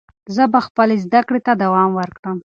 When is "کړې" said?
1.27-1.39